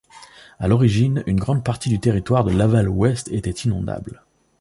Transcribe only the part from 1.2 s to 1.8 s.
une grande